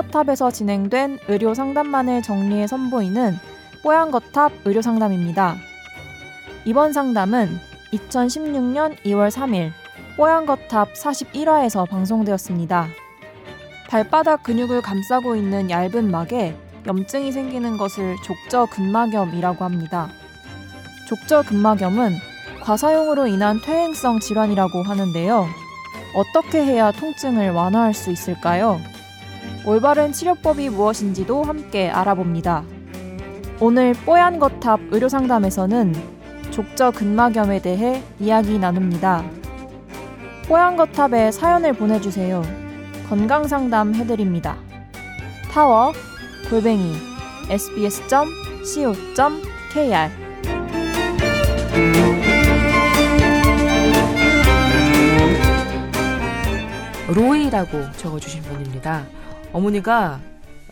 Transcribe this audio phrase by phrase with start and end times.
[0.00, 3.38] 뽀얀거탑에서 진행된 의료 상담만을 정리해 선보이는
[3.82, 5.56] 뽀얀거탑 의료 상담입니다.
[6.64, 7.58] 이번 상담은
[7.92, 9.72] 2016년 2월 3일
[10.16, 12.88] 뽀얀거탑 41화에서 방송되었습니다.
[13.88, 20.08] 발바닥 근육을 감싸고 있는 얇은 막에 염증이 생기는 것을 족저근막염이라고 합니다.
[21.08, 22.14] 족저근막염은
[22.62, 25.46] 과사용으로 인한 퇴행성 질환이라고 하는데요.
[26.14, 28.80] 어떻게 해야 통증을 완화할 수 있을까요?
[29.66, 32.64] 올바른 치료법이 무엇인지도 함께 알아봅니다.
[33.60, 35.94] 오늘 뽀얀 거탑 의료 상담에서는
[36.50, 39.22] 족저 근막염에 대해 이야기 나눕니다.
[40.48, 42.42] 뽀얀 거탑에 사연을 보내주세요.
[43.08, 44.56] 건강 상담 해드립니다.
[45.52, 45.92] 타워
[46.48, 46.94] 골뱅이
[47.50, 48.20] sbs.co.kr
[57.08, 59.19] 로이라고 적어주신 분입니다.
[59.52, 60.20] 어머니가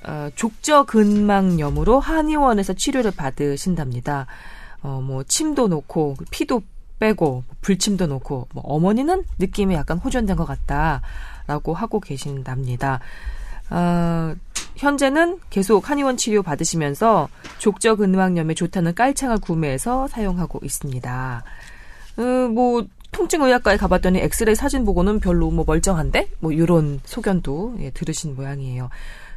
[0.05, 4.27] 어, 족저근막염으로 한의원에서 치료를 받으신답니다.
[4.83, 6.63] 어, 뭐 침도 놓고 피도
[6.99, 13.01] 빼고 불침도 놓고 뭐 어머니는 느낌이 약간 호전된 것 같다라고 하고 계신답니다.
[13.71, 14.35] 어,
[14.77, 21.43] 현재는 계속 한의원 치료 받으시면서 족저근막염에 좋다는 깔창을 구매해서 사용하고 있습니다.
[22.17, 22.87] 어, 뭐
[23.19, 28.91] 통증의학과에 가봤더니 엑스레이 사진 보고는 별로 뭐 멀쩡한데 뭐 이런 소견도 예, 들으신 모양이에요.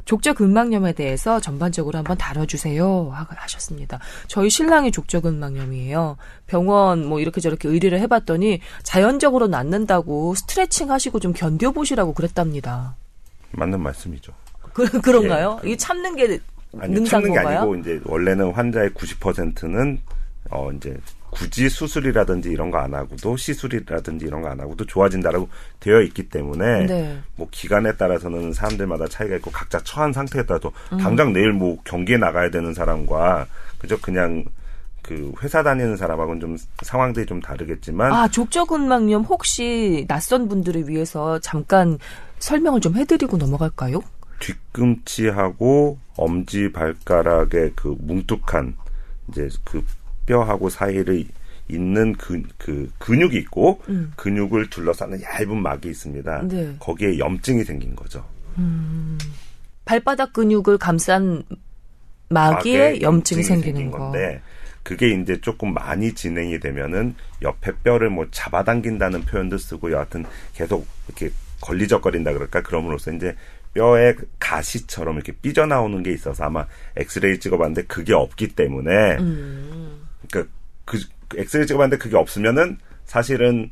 [0.06, 4.00] 족저 근막염에 대해서 전반적으로 한번 다뤄주세요 하셨습니다.
[4.28, 6.18] 저희 신랑이 족저 근막염이에요.
[6.46, 12.96] 병원 뭐 이렇게 저렇게 의뢰를 해봤더니 자연적으로 낫는다고 스트레칭 하시고 좀 견뎌보시라고 그랬답니다.
[13.52, 14.32] 맞는 말씀이죠.
[14.74, 15.60] 그, 그런가요?
[15.64, 15.68] 예.
[15.70, 16.40] 이게 참는 게
[16.80, 17.60] 아니, 능사인 참는 게 건가요?
[17.60, 20.02] 아니고 이제 원래는 환자의 90%는
[20.52, 20.98] 어 이제
[21.32, 25.50] 굳이 수술이라든지 이런 거 안 하고도 시술이라든지 이런 거 안 하고도 좋아진다라고
[25.80, 27.18] 되어 있기 때문에 네.
[27.36, 30.98] 뭐 기간에 따라서는 사람들마다 차이가 있고 각자 처한 상태에 따라서 음.
[30.98, 33.48] 당장 내일 뭐 경기에 나가야 되는 사람과
[33.80, 34.46] 그저 그냥
[35.02, 41.98] 그 회사 다니는 사람하고는 좀 상황들이 좀 다르겠지만 아, 족저근막염 혹시 낯선 분들을 위해서 잠깐
[42.40, 44.02] 설명을 좀 해드리고 넘어갈까요?
[44.40, 48.76] 뒤꿈치하고 엄지 발가락의 그 뭉툭한
[49.30, 49.84] 이제 그
[50.32, 51.26] 뼈하고 사이를
[51.68, 54.14] 있는 그, 그 근육이 있고 음.
[54.16, 56.48] 근육을 둘러싸는 얇은 막이 있습니다.
[56.48, 56.76] 네.
[56.80, 58.26] 거기에 염증이 생긴 거죠.
[59.84, 61.44] 발바닥 근육을 감싼
[62.30, 64.00] 막에 염증이 생기는 생긴 거.
[64.00, 64.42] 건데
[64.84, 71.30] 그게 이제 조금 많이 진행이 되면은 옆에 뼈를 뭐 잡아당긴다는 표현도 쓰고 여하튼 계속 이렇게
[71.62, 73.36] 걸리적거린다 그럴까 그럼으로써 이제
[73.74, 76.66] 뼈에 가시처럼 이렇게 삐져나오는 게 있어서 아마
[76.96, 80.01] 엑스레이 찍어봤는데 그게 없기 때문에 음.
[80.32, 80.54] 그러니까
[80.86, 83.70] 그, 그 엑스레이 찍어봤는데 그게 없으면은 사실은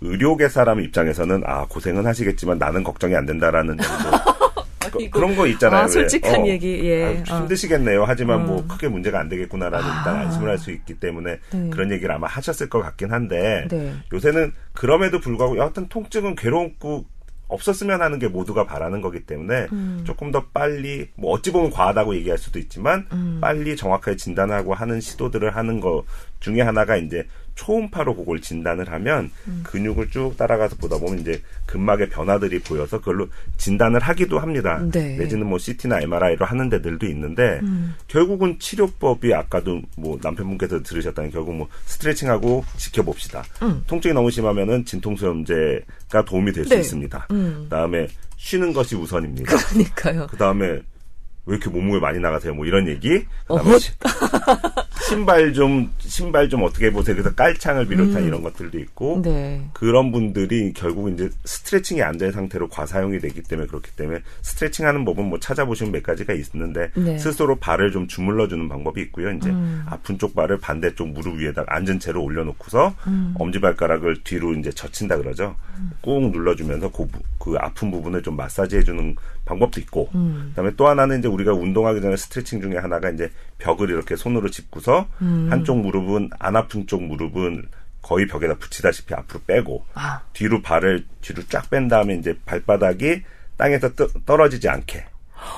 [0.00, 3.78] 의료계 사람 입장에서는 아 고생은 하시겠지만 나는 걱정이 안 된다라는
[4.92, 5.80] 그, 그런 거 있잖아요.
[5.80, 5.88] 아, 왜?
[5.88, 7.24] 솔직한 어, 얘기, 예.
[7.28, 7.40] 아, 어.
[7.40, 8.04] 힘드시겠네요.
[8.04, 8.68] 하지만 뭐 음.
[8.68, 9.98] 크게 문제가 안 되겠구나라는 아.
[9.98, 11.70] 일단 안심을 할 수 있기 때문에 네.
[11.70, 13.92] 그런 얘기를 아마 하셨을 것 같긴 한데 네.
[14.12, 17.04] 요새는 그럼에도 불구하고 여하튼 통증은 괴롭고
[17.54, 20.02] 없었으면 하는 게 모두가 바라는 거기 때문에 음.
[20.04, 23.38] 조금 더 빨리 뭐 어찌 보면 과하다고 얘기할 수도 있지만 음.
[23.40, 26.04] 빨리 정확하게 진단하고 하는 시도들을 하는 거
[26.40, 29.62] 중에 하나가 이제 초음파로 그걸 진단을 하면 음.
[29.64, 33.28] 근육을 쭉 따라가서 보다 보면 이제 근막의 변화들이 보여서 그걸로
[33.58, 34.82] 진단을 하기도 합니다.
[34.92, 35.16] 네.
[35.16, 37.94] 내지는 뭐 CT나 MRI로 하는 데들도 있는데 음.
[38.08, 43.44] 결국은 치료법이 아까도 뭐 남편분께서 들으셨다는 결국 뭐 스트레칭하고 지켜봅시다.
[43.62, 43.82] 음.
[43.86, 46.80] 통증이 너무 심하면은 진통소염제가 도움이 될수 네.
[46.80, 47.28] 있습니다.
[47.30, 47.60] 음.
[47.64, 49.56] 그다음에 쉬는 것이 우선입니다.
[49.56, 50.26] 그러니까요.
[50.26, 50.82] 그다음에
[51.46, 52.54] 왜 이렇게 몸무게 많이 나가세요?
[52.54, 53.24] 뭐 이런 얘기.
[53.48, 53.92] 어, 그다음에 시-
[55.08, 57.14] 신발 좀 신발 좀 어떻게 해보세요.
[57.16, 58.26] 그래서 깔창을 비롯한 음.
[58.26, 59.62] 이런 것들도 있고 네.
[59.74, 65.24] 그런 분들이 결국 이제 스트레칭이 안 된 상태로 과사용이 되기 때문에 그렇기 때문에 스트레칭하는 법은
[65.24, 67.18] 뭐 찾아보시면 몇 가지가 있는데 네.
[67.18, 69.30] 스스로 발을 좀 주물러 주는 방법이 있고요.
[69.32, 69.82] 이제 음.
[69.86, 73.34] 아픈 쪽 발을 반대쪽 무릎 위에다가 앉은 채로 올려놓고서 음.
[73.36, 75.56] 엄지발가락을 뒤로 이제 젖힌다 그러죠.
[76.00, 80.46] 꾹 눌러주면서 그, 부- 그 아픈 부분을 좀 마사지해주는 방법도 있고 음.
[80.50, 85.06] 그다음에 또 하나는 이제 우리가 운동하기 전에 스트레칭 중에 하나가 이제 벽을 이렇게 손으로 짚고서
[85.22, 85.48] 음.
[85.50, 87.66] 한쪽 무릎은 안 아픈 쪽 무릎은
[88.02, 93.22] 거의 벽에다 붙이다시피 앞으로 빼고 아, 뒤로 발을 뒤로 쫙 뺀 다음에 이제 발바닥이
[93.56, 95.04] 땅에서 떠, 떨어지지 않게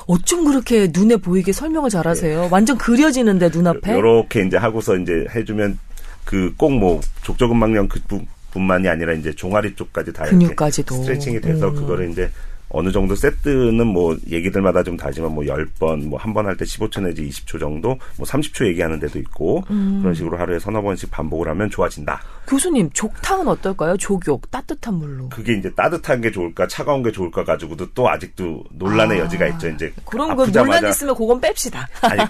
[0.07, 2.49] 어쩜 그렇게 눈에 보이게 설명을 잘하세요?
[2.51, 3.93] 완전 그려지는데 눈앞에.
[3.95, 5.79] 요렇게 이제 하고서 이제 해주면
[6.25, 10.95] 그 꼭 뭐 족저근막염 그 부분만이 아니라 이제 종아리 쪽까지 다 이렇게 근육까지도.
[10.97, 11.75] 스트레칭이 돼서 음.
[11.77, 12.31] 그거를 이제
[12.69, 17.01] 어느 정도 세트는 뭐 얘기들마다 좀 다르지만 뭐 10번 뭐 한 번 할 때 15초
[17.03, 20.01] 내지 20초 정도 뭐 30초 얘기하는 데도 있고 음.
[20.03, 22.21] 그런 식으로 하루에 서너 번씩 반복을 하면 좋아진다.
[22.49, 23.97] 교수님, 족탕은 어떨까요?
[23.97, 25.29] 족욕, 따뜻한 물로.
[25.31, 29.69] 그게 이제 따뜻한 게 좋을까 차가운 게 좋을까 가지고도 또 아직도 논란의 아, 여지가 있죠.
[29.69, 31.87] 이제 그런 거 논란 있으면 그건 뺍시다.
[32.03, 32.21] 아니,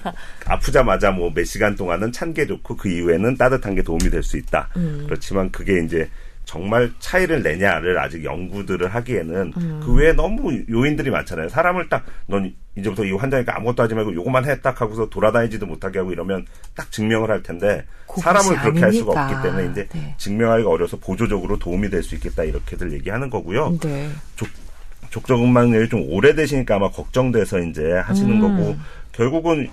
[0.47, 4.37] 아프자마자 뭐 몇 시간 동안은 찬 게 좋고 그 이후에는 따뜻한 게 도움이 될 수
[4.37, 4.69] 있다.
[4.77, 5.03] 음.
[5.07, 6.09] 그렇지만 그게 이제
[6.47, 9.81] 정말 차이를 내냐를 아직 연구들을 하기에는 음.
[9.85, 11.49] 그 외에 너무 요인들이 많잖아요.
[11.51, 15.99] 사람을 딱 넌 이제부터 이 환자니까 아무것도 하지 말고 요것만 해 딱 하고서 돌아다니지도 못하게
[15.99, 17.85] 하고 이러면 딱 증명을 할 텐데
[18.21, 19.25] 사람을 그렇게 할 수가.
[19.25, 20.15] 없기 때문에 이제 네.
[20.19, 23.79] 증명하기가 어려서 보조적으로 도움이 될 수 있겠다 이렇게들 얘기하는 거고요.
[23.83, 24.09] 네.
[25.11, 28.41] 족저근막염이 좀 오래되시니까 아마 걱정돼서 이제 하시는 음.
[28.41, 28.77] 거고
[29.13, 29.69] 결국은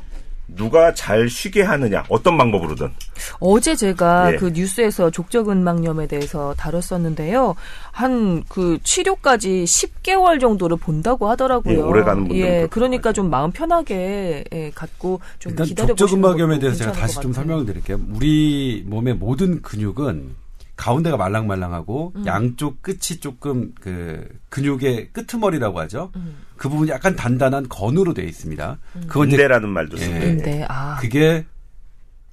[0.47, 2.91] 누가 잘 쉬게 하느냐 어떤 방법으로든
[3.39, 4.35] 어제 제가 예.
[4.37, 7.55] 그 뉴스에서 족저근막염에 대해서 다뤘었는데요.
[7.91, 11.73] 한 그 치료까지 10개월 정도를 본다고 하더라고요.
[11.77, 13.13] 예, 오래 가는 분들은 예, 그러니까.
[13.13, 17.33] 좀 마음 편하게 예, 갖고 좀 일단 기다려 족저근막염에 대해서 제가 다시 것 좀.
[17.33, 17.99] 설명을 드릴게요.
[18.13, 20.35] 우리 몸의 모든 근육은
[20.83, 22.25] 가운데가 말랑말랑하고 음.
[22.25, 26.11] 양쪽 끝이 조금 그 근육의 끄트머리라고 하죠.
[26.17, 26.39] 음.
[26.57, 28.79] 그 부분이 약간 단단한 건으로 되어 있습니다.
[29.07, 30.01] 그건 이제 인대라는 말도 예.
[30.01, 31.45] 쓰고 근데 아 그게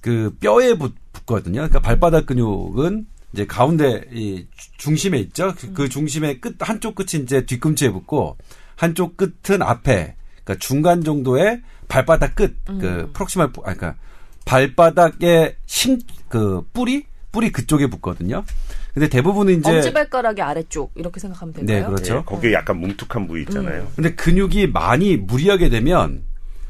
[0.01, 1.55] 그 뼈에 붙, 붙거든요.
[1.61, 5.53] 그러니까 발바닥 근육은 이제 가운데 이 주- 중심에 있죠.
[5.57, 8.35] 그, 그 중심의 끝 한쪽 끝이 이제 뒤꿈치에 붙고
[8.75, 13.95] 한쪽 끝은 앞에 그러니까 중간 정도의 발바닥 끝 그 프록시말 부- 아 그러니까
[14.43, 18.43] 발바닥의 신 그 뿌리 뿌리 그쪽에 붙거든요.
[18.93, 21.91] 근데 대부분은 이제 엄지발가락의 아래쪽 이렇게 생각하면 네, 될까요?
[21.91, 22.17] 그렇죠.
[22.17, 23.87] 예, 거기에 약간 뭉툭한 부위 있잖아요.
[23.95, 26.23] 근데 근육이 많이 무리하게 되면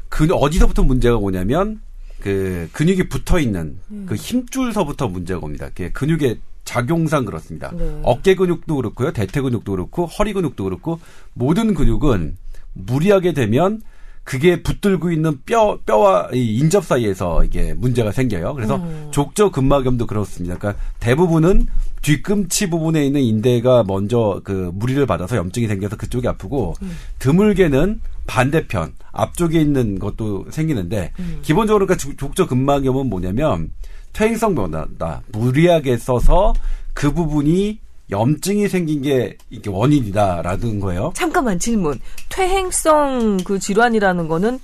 [0.08, 1.80] 그 어디서부터 문제가 오냐면
[2.20, 5.68] 그 근육이 붙어 있는 그 힘줄서부터 문제가 옵니다.
[5.74, 7.72] 그 근육의 작용상 그렇습니다.
[7.74, 8.00] 네.
[8.04, 11.00] 어깨 근육도 그렇고요, 대퇴 근육도 그렇고 허리 근육도 그렇고
[11.34, 12.36] 모든 근육은
[12.74, 13.82] 무리하게 되면
[14.24, 18.54] 그게 붙들고 있는 뼈 뼈와 이 인접 사이에서 이게 문제가 생겨요.
[18.54, 18.76] 그래서
[19.10, 20.56] 족저 근막염도 그렇습니다.
[20.58, 21.66] 그러니까 대부분은
[22.02, 26.74] 뒤꿈치 부분에 있는 인대가 먼저 그 무리를 받아서 염증이 생겨서 그쪽이 아프고
[27.18, 33.70] 드물게는 반대편 앞쪽에 있는 것도 생기는데 기본적으로 그러니까 족- 족저 근막염은 뭐냐면
[34.12, 35.22] 퇴행성 변화다.
[35.32, 36.52] 무리하게 써서
[36.94, 41.12] 그 부분이 염증이 생긴 게 이게 원인이다라는 거예요.
[41.14, 41.98] 잠깐만 질문.
[42.28, 44.60] 퇴행성 그 질환이라는 거는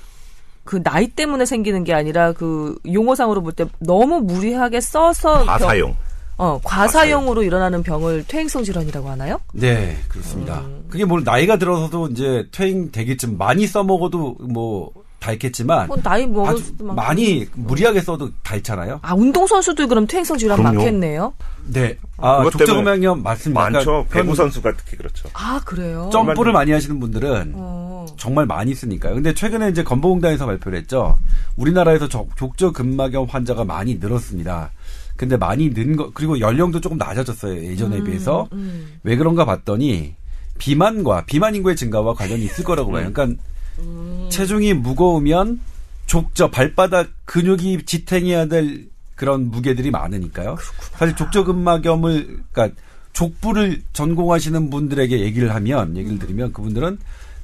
[0.65, 5.97] 그 나이 때문에 생기는 게 아니라 그 용어상으로 볼 때 너무 무리하게 써서 병- 과사용.
[6.37, 9.41] 어, 과사용으로 일어나는 병을 퇴행성 질환이라고 하나요?
[9.53, 10.61] 네, 그렇습니다.
[10.61, 10.85] 음.
[10.89, 16.51] 그게 뭐 나이가 들어서도 이제 퇴행 되겠지만 많이 써먹어도 뭐 다 있겠지만 뭐 나이 먹을
[16.51, 19.01] 아주 수도 많이 무리하게 써도 다 있잖아요.
[19.03, 20.77] 아, 운동 선수들 그럼 퇴행성 질환 그럼요.
[20.77, 21.35] 많겠네요?
[21.67, 23.61] 네, 아 족저근막염 맞습니다.
[23.61, 23.85] 많죠.
[23.85, 25.29] 그러니까 배구 그런 선수가 특히 그렇죠.
[25.35, 26.09] 아, 그래요?
[26.13, 28.07] 점프를 많이 하시는 분들은 어.
[28.17, 29.15] 정말 많이 쓰니까요.
[29.15, 31.19] 근데 최근에 이제 건보공단에서 발표를 했죠.
[31.57, 34.71] 우리나라에서 족- 족저근막염 환자가 많이 늘었습니다.
[35.17, 37.57] 근데 많이 는 거, 그리고 연령도 조금 낮아졌어요.
[37.65, 38.49] 예전에 비해서.
[38.53, 38.99] 음.
[39.03, 40.15] 왜 그런가 봤더니
[40.59, 43.11] 비만과 비만 인구의 증가와 관련이 있을 거라고 봐요.
[43.13, 43.43] 그러니까
[43.79, 44.29] 음.
[44.31, 45.61] 체중이 무거우면
[46.07, 50.57] 족저 발바닥 근육이 지탱해야 될 그런 무게들이 많으니까요.
[50.97, 52.81] 사실 족저근막염을 그러니까
[53.13, 56.99] 족부를 전공하시는 분들에게 얘기를 하면 얘기를 드리면 그분들은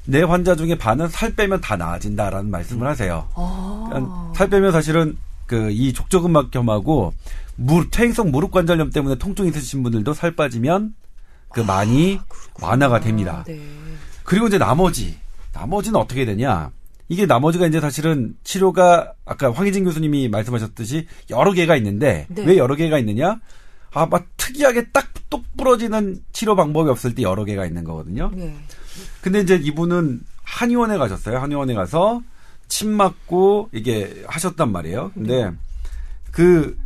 [0.07, 3.29] 내 환자 중에 반은 살 빼면 다 나아진다라는 말씀을 하세요.
[3.35, 3.87] 아.
[3.89, 5.17] 그러니까 살 빼면 사실은
[5.47, 7.13] 그 이 족저근막염하고
[7.57, 10.95] 무 퇴행성 무릎 관절염 때문에 통증 있으신 분들도 살 빠지면
[11.51, 12.19] 그 많이
[12.61, 13.45] 완화가 됩니다.
[13.47, 13.61] 네.
[14.25, 15.17] 그리고 이제 나머지
[15.55, 16.71] 나머지는 어떻게 되냐?
[17.09, 22.45] 이게 나머지가 이제 사실은 치료가 아까 황희진 교수님이 말씀하셨듯이 여러 개가 있는데 네.
[22.45, 23.39] 왜 여러 개가 있느냐?
[23.93, 28.31] 아, 막 특이하게 딱 똑 부러지는 치료 방법이 없을 때 여러 개가 있는 거거든요.
[28.33, 28.55] 네.
[29.21, 31.39] 근데 이제 이분은 한의원에 가셨어요.
[31.39, 32.23] 한의원에 가서
[32.69, 35.11] 침 맞고 이게 하셨단 말이에요.
[35.15, 35.51] 근데
[36.31, 36.79] 그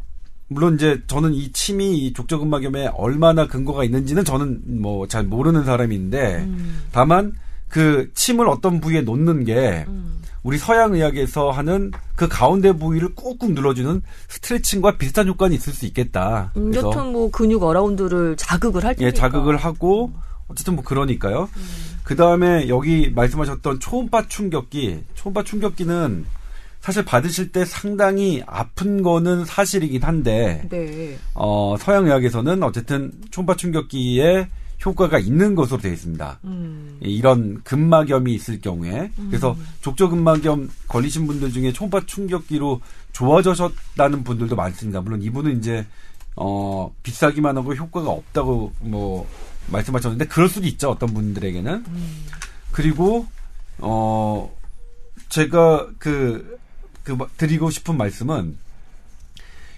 [0.49, 6.37] 물론 이제 저는 이 침이 이 족저근막염에 얼마나 근거가 있는지는 저는 뭐 잘 모르는 사람인데
[6.37, 6.81] 음.
[6.91, 7.35] 다만
[7.69, 10.21] 그 침을 어떤 부위에 놓는 게 음.
[10.43, 16.53] 우리 서양 의학에서 하는 그 가운데 부위를 꾹꾹 눌러주는 스트레칭과 비슷한 효과는 있을 수 있겠다.
[16.57, 19.09] 음, 그래서 여튼 뭐 근육 어라운드를 자극을 할 테니까.
[19.09, 20.13] 예, 자극을 하고
[20.49, 21.49] 어쨌든 뭐 그러니까요.
[22.03, 26.25] 그 다음에 여기 말씀하셨던 초음파 충격기, 초음파 충격기는
[26.81, 31.19] 사실 받으실 때 상당히 아픈 거는 사실이긴 한데 네.
[31.35, 34.49] 어, 서양 의학에서는 어쨌든 초음파 충격기에
[34.85, 36.39] 효과가 있는 것으로 되어 있습니다.
[36.45, 36.99] 음.
[37.01, 42.81] 이런 근막염이 있을 경우에 그래서 족저근막염 걸리신 분들 중에 초음파 충격기로
[43.13, 45.01] 좋아지셨다는 분들도 많습니다.
[45.01, 45.85] 물론 이분은 이제
[46.37, 49.29] 어 비싸기만 하고 효과가 없다고 뭐
[49.71, 51.85] 말씀하셨는데 그럴 수도 있죠 어떤 분들에게는
[52.71, 53.27] 그리고
[53.79, 54.57] 어
[55.29, 56.59] 제가 그,
[57.03, 58.57] 그 마- 드리고 싶은 말씀은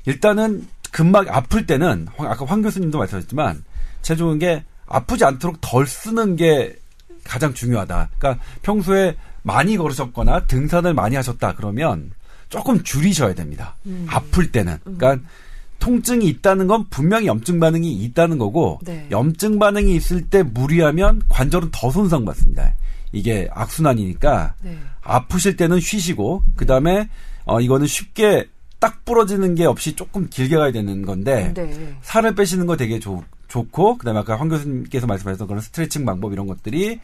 [0.07, 3.65] 일단은 근막 아플 때는 황- 아까 황 교수님도 말씀하셨지만
[4.03, 6.77] 제일 좋은 게 아프지 않도록 덜 쓰는 게
[7.25, 8.11] 가장 중요하다.
[8.19, 12.11] 그러니까 평소에 많이 걸으셨거나 등산을 많이 하셨다 그러면
[12.51, 13.77] 조금 줄이셔야 됩니다.
[14.09, 14.77] 아플 때는.
[14.83, 15.19] 그러니까
[15.79, 19.07] 통증이 있다는 건 분명히 염증 반응이 있다는 거고 네.
[19.11, 22.75] 염증 반응이 있을 때 무리하면 관절은 더 손상받습니다.
[23.13, 24.79] 이게 악순환이니까 네.
[25.01, 27.09] 아프실 때는 쉬시고 그 다음에
[27.45, 31.97] 어 이거는 쉽게 딱 부러지는 게 없이 조금 길게 가야 되는 건데 네.
[32.03, 36.47] 살을 빼시는 거 되게 좋, 좋고 그다음에 아까 황 교수님께서 말씀하셨던 그런 스트레칭 방법 이런
[36.47, 37.01] 것들이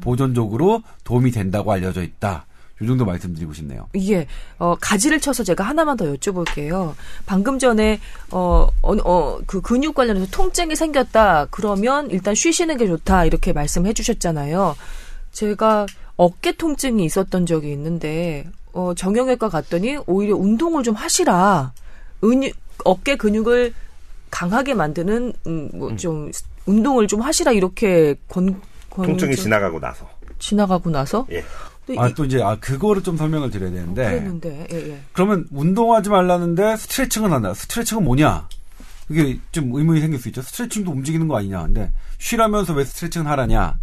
[0.00, 2.46] 보존적으로 도움이 된다고 알려져 있다.
[2.82, 3.88] 이 정도 말씀드리고 싶네요.
[3.92, 4.26] 이게
[4.58, 6.94] 어 가지를 쳐서 제가 하나만 더 여쭤볼게요.
[7.26, 11.48] 방금 전에 어어 그 근육 관련해서 통증이 생겼다.
[11.50, 13.26] 그러면 일단 쉬시는 게 좋다.
[13.26, 14.76] 이렇게 말씀해 주셨잖아요.
[15.32, 21.72] 제가 어깨 통증이 있었던 적이 있는데 어 정형외과 갔더니 오히려 운동을 좀 하시라.
[22.22, 22.54] 근육
[22.84, 23.74] 어깨 근육을
[24.30, 26.30] 강하게 만드는 음, 뭐좀
[26.66, 30.08] 운동을 좀 하시라 이렇게 권, 권 통증이 좀 지나가고 나서.
[30.38, 31.44] 지나가고 나서 예.
[31.86, 35.00] 근데 아 이- 또 이제 아 그거를 좀 설명을 드려야 되는데 그랬는데 예, 예.
[35.12, 37.52] 그러면 운동하지 말라는데 스트레칭은 한다.
[37.54, 38.48] 스트레칭은 뭐냐?
[39.10, 40.40] 이게 좀 의문이 생길 수 있죠.
[40.42, 41.62] 스트레칭도 움직이는 거 아니냐.
[41.62, 43.74] 근데 쉬라면서 왜 스트레칭을 하라냐?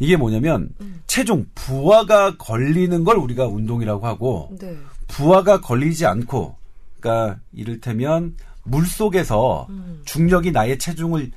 [0.00, 0.70] 이게 뭐냐면
[1.06, 4.76] 체중 부하가 걸리는 걸 우리가 운동이라고 하고 네.
[5.06, 6.56] 부하가 걸리지 않고
[6.98, 8.34] 그러니까 이를테면
[8.64, 9.68] 물 속에서
[10.04, 11.30] 중력이 나의 체중을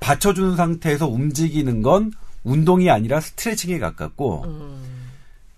[0.00, 2.12] 받쳐주는 상태에서 움직이는 건
[2.44, 4.46] 운동이 아니라 스트레칭에 가깝고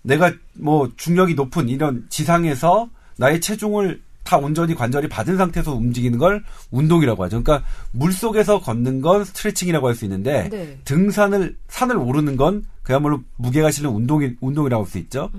[0.03, 6.43] 내가 뭐 중력이 높은 이런 지상에서 나의 체중을 다 온전히 관절이 받은 상태에서 움직이는 걸
[6.71, 7.43] 운동이라고 하죠.
[7.43, 10.79] 그러니까 물 속에서 걷는 건 스트레칭이라고 할 수 있는데 네.
[10.83, 15.29] 등산을 산을 오르는 건 그야말로 무게가 실는 운동이 운동이라고 할 수 있죠.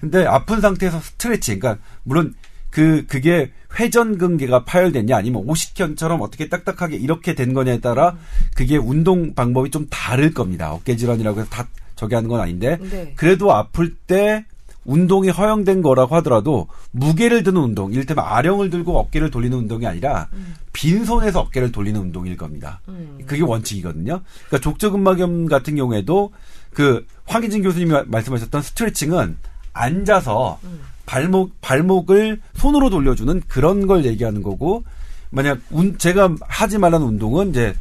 [0.00, 2.34] 근데 아픈 상태에서 스트레칭, 그러니까 물론
[2.70, 8.16] 그 그게 회전 근개가 파열됐냐 아니면 오십견처럼 어떻게 딱딱하게 이렇게 된 거냐에 따라
[8.54, 10.72] 그게 운동 방법이 좀 다를 겁니다.
[10.72, 13.12] 어깨 질환이라고 해서 다 저기 하는 건 아닌데 네.
[13.16, 14.44] 그래도 아플 때
[14.84, 20.28] 운동이 허용된 거라고 하더라도 무게를 드는 운동, 이를테면 아령을 들고 어깨를 돌리는 운동이 아니라
[20.72, 22.80] 빈손에서 어깨를 돌리는 운동일 겁니다.
[23.26, 24.20] 그게 원칙이거든요.
[24.46, 26.32] 그러니까 족저근막염 같은 경우에도
[26.72, 29.38] 그 황희진 교수님이 마- 말씀하셨던 스트레칭은
[29.72, 30.60] 앉아서
[31.06, 34.84] 발목 발목을 손으로 돌려주는 그런 걸 얘기하는 거고
[35.30, 37.74] 만약 운 제가 하지 말라는 운동은 이제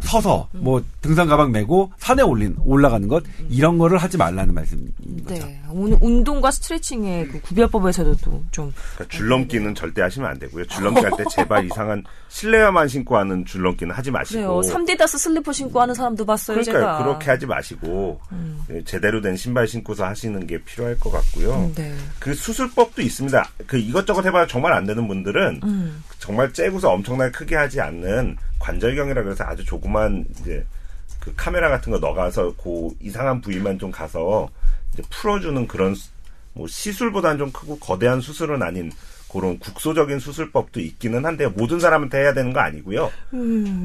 [0.00, 4.92] 서서 뭐 등산 가방 메고 산에 올린 올라가는 것 이런 거를 하지 말라는 말씀인
[5.26, 5.46] 거죠.
[5.46, 5.60] 네.
[5.70, 10.66] 오늘 운동과 스트레칭의 그 구별법에서도 또좀 그러니까 줄넘기는 절대 하시면 안 되고요.
[10.66, 14.56] 줄넘기 할 때 제발 이상한 실내화만 신고 하는 줄넘기는 하지 그래요.
[14.56, 14.62] 마시고.
[14.62, 16.80] 3디다스 슬리퍼 신고 하는 사람도 봤어요, 그러니까요.
[16.82, 16.98] 제가.
[16.98, 17.02] 음.
[17.04, 18.20] 그렇게 하지 마시고
[18.70, 21.72] 예, 제대로 된 신발 신고서 하시는 게 필요할 것 같고요.
[21.74, 21.94] 네.
[22.18, 23.48] 그 수술법도 있습니다.
[23.66, 26.02] 그 이것저것 해봐야 정말 안 되는 분들은 음.
[26.20, 30.64] 정말 째고서 엄청나게 크게 하지 않는 관절경이라 그래서 아주 조그만 이제
[31.18, 34.48] 그 카메라 같은 거 넣어가서 그 이상한 부위만 좀 가서
[34.92, 36.10] 이제 풀어주는 그런 수-
[36.52, 38.92] 뭐 시술보다는 좀 크고 거대한 수술은 아닌
[39.32, 43.12] 그런 국소적인 수술법도 있기는 한데 모든 사람한테 해야 되는 거 아니고요.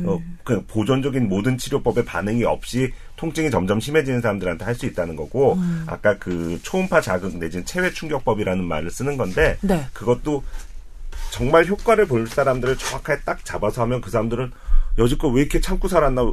[0.07, 5.55] 어, 그 보존적인 모든 치료법에 반응이 없이 통증이 점점 심해지는 사람들한테 할 수 있다는 거고
[5.85, 9.85] 아까 그 초음파 자극 내지는 체외 충격법이라는 말을 쓰는 건데 네.
[9.93, 10.43] 그것도
[11.35, 14.53] 정말 효과를 볼 사람들을 정확하게 딱 잡아서 하면 그 사람들은
[14.97, 16.31] 여지껏 왜 이렇게 참고 살았나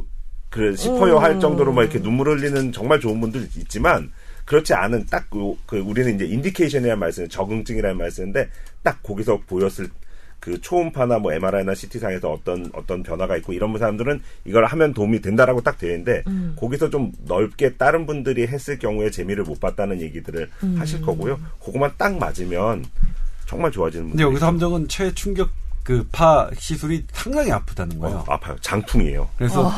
[0.49, 4.13] 그래 싶어요 할 정도로 막 이렇게 눈물 흘리는 정말 좋은 분들 있지만
[4.45, 5.27] 그렇지 않은 딱
[5.65, 8.49] 그 우리는 이제 인디케이션이라는 말 쓰는 적응증이라는 말 쓰는데
[8.81, 9.89] 딱 거기서 보였을
[10.39, 15.61] 그 초음파나 뭐 MRI나 CT상에서 어떤 어떤 변화가 있고 이런 사람들은 이걸 하면 도움이 된다라고
[15.61, 16.23] 딱 되어 있는데
[16.55, 21.39] 거기서 좀 넓게 다른 분들이 했을 경우에 재미를 못 봤다는 얘기들을 하실 거고요.
[21.61, 22.85] 그거만 딱 맞으면
[23.53, 24.25] 정말 좋아지는 근데 분들.
[24.25, 25.49] 여기서 함정은 최충격
[25.83, 28.19] 그 파 시술이 상당히 아프다는 거예요.
[28.19, 28.55] 어, 아파요.
[28.61, 29.27] 장풍이에요.
[29.37, 29.69] 그래서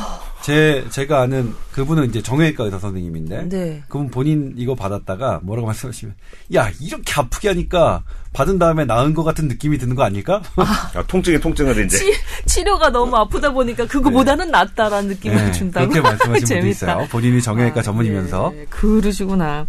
[0.43, 3.83] 제 제가 아는 그분은 이제 정형외과 의사 선생님인데 네.
[3.87, 6.13] 그분 본인 이거 받았다가 뭐라고 말씀하시면
[6.53, 8.03] 야 이렇게 아프게 하니까
[8.33, 10.43] 받은 다음에 나은 것 같은 느낌이 드는 거 아닐까?
[10.57, 12.13] 아, 통증이 통증을 이제 치,
[12.45, 15.87] 치료가 너무 아프다 보니까 그거보다는 낫다라는 느낌을 네, 준다고.
[15.89, 16.67] 그렇게 말씀하신 분도.
[16.67, 17.07] 있어요.
[17.09, 19.65] 본인이 정형외과 아, 전문이면서 네, 그러시구나.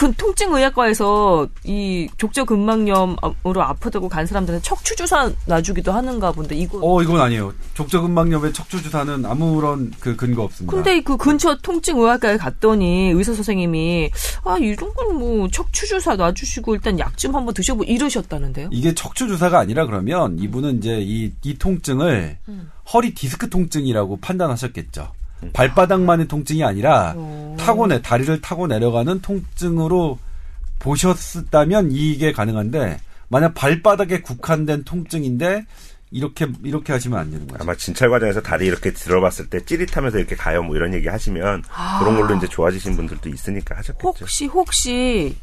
[0.00, 6.78] 그 통증의학과에서 이 족저근막염으로 아프다고 간 사람들은 척추 주사 놔주기도 하는가 본데 이거.
[6.80, 7.52] 어 이건 아니에요.
[7.74, 10.74] 족저근막염의 척추 주사는 아무런 그 근거 없습니다.
[10.74, 14.10] 근데 그 근처 통증의학과에 갔더니 의사 선생님이
[14.44, 18.70] 아 이런 건 뭐 척추 주사 놔주시고 일단 약 좀 한번 드셔보 이러셨다는데요.
[18.72, 22.70] 이게 척추 주사가 아니라 그러면 이분은 이제 이, 이 통증을 음.
[22.94, 25.12] 허리 디스크 통증이라고 판단하셨겠죠.
[25.52, 27.56] 발바닥만의 통증이 아니라 오.
[27.58, 30.18] 타고 내 다리를 타고 내려가는 통증으로
[30.78, 35.66] 보셨다면 이게 가능한데 만약 발바닥에 국한된 통증인데
[36.10, 37.62] 이렇게 이렇게 하시면 안 되는 거죠.
[37.62, 42.00] 아마 진찰 과정에서 다리 이렇게 들어봤을 때 찌릿하면서 이렇게 가요 뭐 이런 얘기 하시면 아.
[42.00, 44.08] 그런 걸로 이제 좋아지신 분들도 있으니까 하셨겠죠.
[44.08, 45.36] 혹시 혹시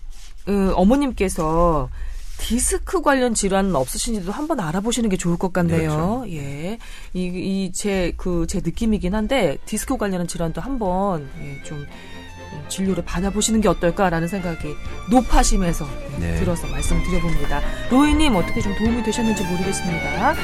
[0.47, 1.89] 어, 어머님께서
[2.39, 6.24] 디스크 관련 질환은 없으신지도 한번 알아보시는 게 좋을 것 같네요.
[6.29, 6.77] 예.
[7.13, 13.03] 이, 이, 제, 그, 제 느낌이긴 한데, 디스크 관련한 질환도 한번, 예, 좀, 음, 진료를
[13.03, 14.75] 받아보시는 게 어떨까라는 생각이
[15.10, 16.36] 높아심에서 예, 네.
[16.39, 17.62] 들어서 말씀을 드려봅니다.
[17.89, 20.36] 로이님 어떻게 좀 도움이 되셨는지 모르겠습니다.